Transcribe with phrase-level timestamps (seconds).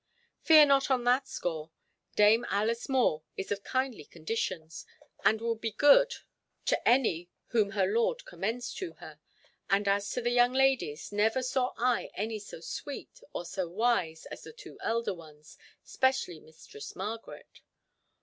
[0.41, 1.69] "Fear not on that score.
[2.15, 4.83] Dame Alice More is of kindly conditions,
[5.23, 6.11] and will be good
[6.65, 9.19] to any whom her lord commends to her;
[9.69, 14.25] and as to the young ladies, never saw I any so sweet or so wise
[14.31, 17.61] as the two elder ones, specially Mistress Margaret."